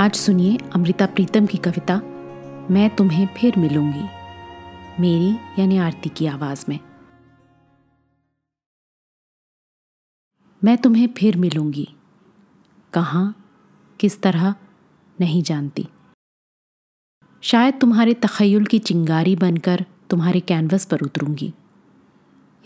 आज 0.00 0.14
सुनिए 0.14 0.58
अमृता 0.74 1.06
प्रीतम 1.06 1.46
की 1.46 1.58
कविता, 1.58 1.96
मैं 2.70 2.96
तुम्हें 2.96 3.26
फिर 3.26 3.56
मिलूँगी, 3.58 4.04
मेरी 5.00 5.32
यानी 5.58 5.78
आरती 5.78 6.08
की 6.08 6.26
आवाज़ 6.26 6.64
में। 6.68 6.78
मैं 10.64 10.78
तुम्हें 10.78 11.08
फिर 11.08 11.36
मिलूँगी, 11.36 11.86
कहाँ, 12.92 13.34
किस 14.00 14.22
तरह, 14.22 14.54
नहीं 15.20 15.42
जानती। 15.42 15.88
शायद 17.42 17.74
तुम्हारे 17.80 18.14
तखयुल 18.14 18.66
की 18.66 18.78
चिंगारी 18.78 19.36
बनकर 19.36 19.84
तुम्हारे 20.10 20.40
कैनवस 20.40 20.84
पर 20.84 21.00
उतरूँगी, 21.00 21.52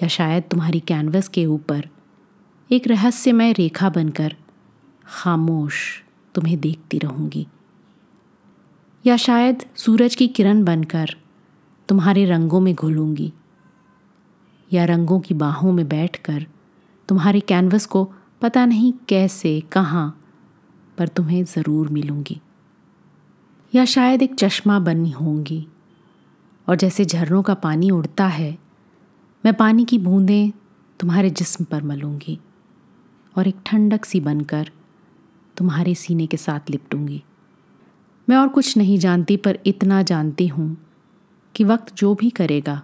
या 0.03 0.09
शायद 0.09 0.45
तुम्हारी 0.51 0.81
कैनवस 0.81 1.29
के 1.29 1.47
ऊपर 1.47 1.89
एक 2.71 2.87
रहस्यमय 2.87 3.53
रेखा 3.53 3.91
बनकर 3.91 4.37
खामोश 5.07 6.04
तुम्हें 6.35 6.61
देखती 6.61 6.99
रहूँगी। 6.99 7.47
या 9.07 9.17
शायद 9.17 9.65
सूरज 9.77 10.15
की 10.15 10.29
किरण 10.29 10.65
बनकर 10.65 11.17
तुम्हारे 11.89 12.25
रंगों 12.25 12.61
में 12.61 12.75
घुलूँगी। 12.75 13.33
या 14.73 14.85
रंगों 14.85 15.21
की 15.21 15.35
बाहों 15.35 15.73
में 15.73 15.89
बैठकर 15.89 16.47
तुम्हारे 17.09 17.41
कैनवस 17.41 17.87
को 17.87 18.13
पता 18.43 18.67
नहीं 18.67 18.93
कैसे, 19.09 19.61
कहाँ, 19.61 20.21
पर 20.99 21.09
तुम्हें 21.09 21.45
ज़रूर 21.45 21.89
मिलूँगी। 21.89 22.41
या 23.75 23.85
शायद 23.85 24.23
एक 24.23 24.35
चश्मा 24.35 24.79
बनी 24.79 25.11
होंगी, 25.11 25.67
और 26.69 26.77
जैसे 26.77 27.05
झरनों 27.05 27.43
का 27.43 27.55
पानी 27.55 27.91
उड़ता 27.91 28.27
है, 28.27 28.59
मैं 29.45 29.55
पानी 29.55 29.85
की 29.85 29.99
बूंदें 29.99 30.51
तुम्हारे 31.01 31.31
जिस्म 31.31 31.65
पर 31.65 31.83
मलूँगी, 31.83 32.39
और 33.39 33.49
एक 33.49 33.57
ठंडक 33.67 34.05
सी 34.05 34.21
बनकर 34.21 34.71
तुम्हारे 35.57 35.95
सीने 35.95 36.27
के 36.27 36.37
साथ 36.37 36.71
लिपटूँगी। 36.71 37.23
मैं 38.29 38.37
और 38.37 38.49
कुछ 38.49 38.77
नहीं 38.77 38.99
जानती, 38.99 39.37
पर 39.37 39.59
इतना 39.67 40.03
जानती 40.03 40.47
हूँ 40.47 40.77
कि 41.55 41.65
वक्त 41.65 41.95
जो 41.95 42.15
भी 42.15 42.31
करेगा, 42.31 42.83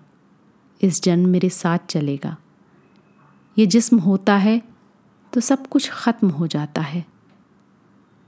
इस 0.80 1.02
जन्म 1.02 1.28
मेरे 1.28 1.48
साथ 1.48 1.78
चलेगा। 1.88 2.36
ये 3.56 3.66
जिस्म 3.66 3.98
होता 3.98 4.36
है 4.36 4.60
तो 5.32 5.40
सब 5.40 5.66
कुछ 5.66 5.90
ख़त्म 5.90 6.28
हो 6.28 6.46
जाता 6.46 6.80
है। 6.80 7.04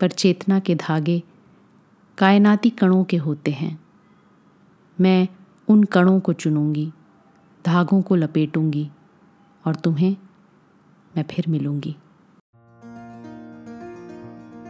पर 0.01 0.11
चेतना 0.11 0.59
के 0.59 0.75
धागे 0.75 1.23
कायनाती 2.19 2.71
कणों 2.71 3.05
के 3.05 3.17
होते 3.17 3.51
हैं। 3.51 3.79
मैं 4.99 5.29
उन 5.69 5.85
कणों 5.85 6.19
को 6.21 6.33
चुनूँगी, 6.33 6.91
धागों 7.65 8.03
को 8.03 8.17
लपेटूँगी, 8.17 8.89
और 9.65 9.75
तुम्हें 9.75 10.17
मैं 11.17 11.25
फिर 11.31 11.45
मिलूँगी। 11.49 11.97